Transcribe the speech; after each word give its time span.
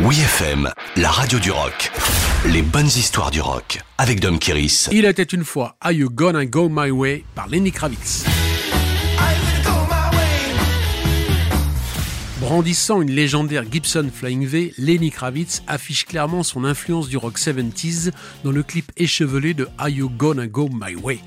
Oui 0.00 0.16
FM, 0.18 0.68
la 0.96 1.08
radio 1.08 1.38
du 1.38 1.52
rock. 1.52 1.92
Les 2.46 2.62
bonnes 2.62 2.88
histoires 2.88 3.30
du 3.30 3.40
rock 3.40 3.80
avec 3.96 4.18
Dom 4.18 4.40
Kiris. 4.40 4.88
Il 4.90 5.04
était 5.04 5.22
une 5.22 5.44
fois 5.44 5.76
Are 5.80 5.92
You 5.92 6.10
Gonna 6.10 6.46
Go 6.46 6.68
My 6.68 6.90
Way 6.90 7.24
par 7.36 7.46
Lenny 7.46 7.70
Kravitz. 7.70 8.24
Brandissant 12.40 13.02
une 13.02 13.12
légendaire 13.12 13.62
Gibson 13.70 14.10
Flying 14.12 14.44
V, 14.44 14.74
Lenny 14.78 15.12
Kravitz 15.12 15.62
affiche 15.68 16.06
clairement 16.06 16.42
son 16.42 16.64
influence 16.64 17.08
du 17.08 17.16
rock 17.16 17.38
70s 17.38 18.10
dans 18.42 18.50
le 18.50 18.64
clip 18.64 18.90
échevelé 18.96 19.54
de 19.54 19.68
Are 19.78 19.88
You 19.88 20.10
Gonna 20.10 20.48
Go 20.48 20.68
My 20.72 20.96
Way. 20.96 21.20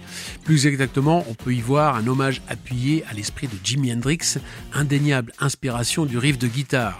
Plus 0.43 0.67
exactement, 0.67 1.25
on 1.29 1.35
peut 1.35 1.53
y 1.53 1.61
voir 1.61 1.95
un 1.95 2.05
hommage 2.05 2.41
appuyé 2.49 3.05
à 3.09 3.13
l'esprit 3.13 3.47
de 3.47 3.55
Jimi 3.63 3.93
Hendrix, 3.93 4.39
indéniable 4.73 5.31
inspiration 5.39 6.05
du 6.05 6.17
riff 6.17 6.37
de 6.37 6.47
guitare. 6.47 6.99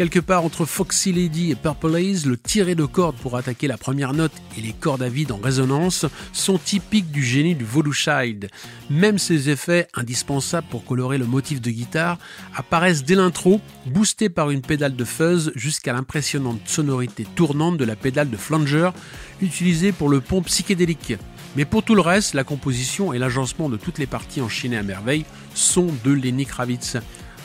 Quelque 0.00 0.18
part 0.18 0.46
entre 0.46 0.64
Foxy 0.64 1.12
Lady 1.12 1.50
et 1.50 1.54
Purple 1.54 1.94
Haze, 1.94 2.24
le 2.24 2.38
tiré 2.38 2.74
de 2.74 2.86
cordes 2.86 3.16
pour 3.16 3.36
attaquer 3.36 3.66
la 3.66 3.76
première 3.76 4.14
note 4.14 4.32
et 4.56 4.62
les 4.62 4.72
cordes 4.72 5.02
à 5.02 5.10
vide 5.10 5.30
en 5.30 5.36
résonance 5.36 6.06
sont 6.32 6.56
typiques 6.56 7.10
du 7.10 7.22
génie 7.22 7.54
du 7.54 7.66
Child. 7.92 8.48
Même 8.88 9.18
ces 9.18 9.50
effets, 9.50 9.88
indispensables 9.92 10.66
pour 10.70 10.86
colorer 10.86 11.18
le 11.18 11.26
motif 11.26 11.60
de 11.60 11.70
guitare, 11.70 12.16
apparaissent 12.56 13.04
dès 13.04 13.14
l'intro, 13.14 13.60
boostés 13.84 14.30
par 14.30 14.48
une 14.48 14.62
pédale 14.62 14.96
de 14.96 15.04
fuzz 15.04 15.52
jusqu'à 15.54 15.92
l'impressionnante 15.92 16.62
sonorité 16.64 17.26
tournante 17.34 17.76
de 17.76 17.84
la 17.84 17.94
pédale 17.94 18.30
de 18.30 18.38
flanger 18.38 18.88
utilisée 19.42 19.92
pour 19.92 20.08
le 20.08 20.22
pont 20.22 20.40
psychédélique. 20.40 21.12
Mais 21.56 21.66
pour 21.66 21.82
tout 21.82 21.94
le 21.94 22.00
reste, 22.00 22.32
la 22.32 22.44
composition 22.44 23.12
et 23.12 23.18
l'agencement 23.18 23.68
de 23.68 23.76
toutes 23.76 23.98
les 23.98 24.06
parties 24.06 24.40
enchaînées 24.40 24.78
à 24.78 24.82
merveille 24.82 25.26
sont 25.54 25.88
de 26.04 26.12
Lenny 26.12 26.46
Kravitz 26.46 26.96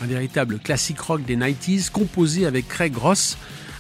un 0.02 0.08
véritable 0.08 0.60
classique 0.60 1.00
rock 1.00 1.24
des 1.26 1.38
90s 1.38 1.90
composé 1.90 2.46
avec 2.46 2.68
Craig 2.68 2.96
Ross, 2.96 3.38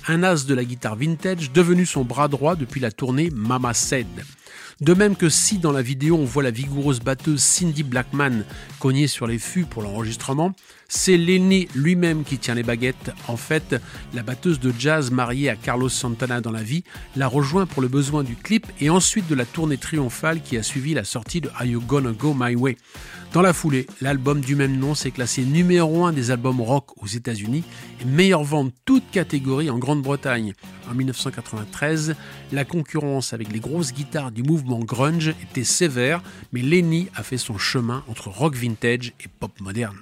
un 0.07 0.23
as 0.23 0.45
de 0.45 0.53
la 0.53 0.63
guitare 0.63 0.95
vintage 0.95 1.51
devenu 1.51 1.85
son 1.85 2.03
bras 2.03 2.27
droit 2.27 2.55
depuis 2.55 2.79
la 2.79 2.91
tournée 2.91 3.29
Mama 3.33 3.73
Said. 3.73 4.07
De 4.81 4.93
même 4.93 5.15
que 5.15 5.29
si 5.29 5.57
dans 5.57 5.71
la 5.71 5.81
vidéo 5.81 6.17
on 6.17 6.25
voit 6.25 6.43
la 6.43 6.51
vigoureuse 6.51 6.99
batteuse 6.99 7.41
Cindy 7.41 7.81
Blackman 7.81 8.43
cogner 8.79 9.07
sur 9.07 9.25
les 9.25 9.39
fûts 9.39 9.63
pour 9.63 9.81
l'enregistrement, 9.81 10.53
c'est 10.89 11.15
l'aîné 11.15 11.69
lui-même 11.75 12.25
qui 12.25 12.37
tient 12.37 12.55
les 12.55 12.63
baguettes. 12.63 13.11
En 13.29 13.37
fait, 13.37 13.75
la 14.13 14.21
batteuse 14.21 14.59
de 14.59 14.73
jazz 14.77 15.11
mariée 15.11 15.49
à 15.49 15.55
Carlos 15.55 15.87
Santana 15.87 16.41
dans 16.41 16.51
la 16.51 16.61
vie 16.61 16.83
l'a 17.15 17.27
rejoint 17.27 17.65
pour 17.65 17.81
le 17.81 17.87
besoin 17.87 18.23
du 18.23 18.35
clip 18.35 18.67
et 18.81 18.89
ensuite 18.89 19.27
de 19.27 19.35
la 19.35 19.45
tournée 19.45 19.77
triomphale 19.77 20.41
qui 20.41 20.57
a 20.57 20.63
suivi 20.63 20.93
la 20.93 21.05
sortie 21.05 21.39
de 21.39 21.49
Are 21.55 21.65
You 21.65 21.79
Gonna 21.79 22.11
Go 22.11 22.35
My 22.37 22.55
Way. 22.55 22.75
Dans 23.35 23.41
la 23.41 23.51
foulée, 23.51 23.85
l'album 23.99 24.39
du 24.39 24.55
même 24.55 24.77
nom 24.77 24.95
s'est 24.95 25.11
classé 25.11 25.43
numéro 25.43 26.05
1 26.05 26.13
des 26.13 26.31
albums 26.31 26.61
rock 26.61 26.91
aux 27.03 27.05
États-Unis 27.05 27.65
et 27.99 28.05
meilleur 28.05 28.45
vente 28.45 28.73
toute 28.85 29.03
catégorie 29.11 29.69
en 29.69 29.77
Grande-Bretagne. 29.77 30.53
En 30.89 30.93
1993, 30.93 32.15
la 32.53 32.63
concurrence 32.63 33.33
avec 33.33 33.51
les 33.51 33.59
grosses 33.59 33.91
guitares 33.91 34.31
du 34.31 34.41
mouvement 34.41 34.79
grunge 34.79 35.35
était 35.43 35.65
sévère, 35.65 36.23
mais 36.53 36.61
Lenny 36.61 37.09
a 37.13 37.23
fait 37.23 37.35
son 37.35 37.57
chemin 37.57 38.05
entre 38.07 38.29
rock 38.29 38.55
vintage 38.55 39.11
et 39.19 39.27
pop 39.27 39.51
moderne. 39.59 39.97